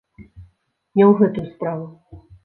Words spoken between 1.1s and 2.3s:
гэтым справа.